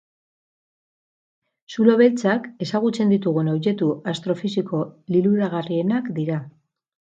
[1.75, 4.83] Zulo beltzak ezagutzen ditugun objektu astrofisiko
[5.15, 6.43] liluragarrienak dira.